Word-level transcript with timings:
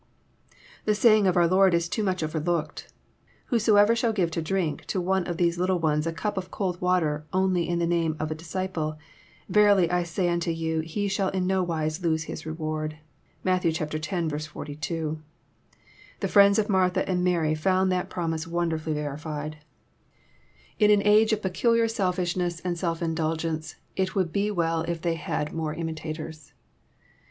The 0.85 0.95
saying 0.95 1.27
of 1.27 1.37
our 1.37 1.47
Lord 1.47 1.75
is 1.75 1.87
too 1.87 2.01
much 2.01 2.23
overlooked:" 2.23 2.91
Whosoever 3.53 3.95
shall 3.95 4.11
give 4.13 4.31
to 4.31 4.41
drink 4.41 4.85
to 4.85 4.99
one 4.99 5.27
of 5.27 5.37
these 5.37 5.59
little 5.59 5.77
ones 5.77 6.07
a 6.07 6.11
cup 6.11 6.37
of 6.37 6.49
cold 6.49 6.81
water 6.81 7.23
only 7.31 7.69
in 7.69 7.77
the 7.77 7.85
name 7.85 8.17
of 8.19 8.31
a 8.31 8.33
disciple, 8.33 8.97
verily 9.47 9.91
I 9.91 10.01
say 10.01 10.27
unto 10.27 10.49
you 10.49 10.79
he 10.79 11.07
shall 11.07 11.29
in 11.29 11.45
no 11.45 11.61
wise 11.61 12.01
lose 12.01 12.23
his 12.23 12.47
reward." 12.47 12.97
(Matt. 13.43 13.63
x. 13.63 14.45
42.) 14.47 15.21
The 16.19 16.27
friends 16.27 16.57
of 16.57 16.67
Martha 16.67 17.07
and 17.07 17.23
Mary 17.23 17.53
found 17.53 17.91
that 17.91 18.09
promise 18.09 18.47
wonderfully 18.47 18.93
verified. 18.93 19.57
In 20.79 20.89
aa 20.89 20.95
JOHN, 20.95 20.97
CHAP. 20.97 20.97
XI. 20.97 20.97
269 20.97 21.15
age 21.27 21.33
of 21.33 21.41
peculiar 21.43 21.87
selfishness 21.87 22.59
and 22.61 22.75
self 22.75 23.03
indulgence, 23.03 23.75
it 23.95 24.15
would 24.15 24.33
be 24.33 24.49
well 24.49 24.81
if 24.87 24.99
they 24.99 25.13
had 25.13 25.53
more 25.53 25.75
imitators. 25.75 26.53